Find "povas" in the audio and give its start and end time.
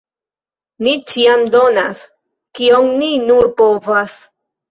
3.63-4.19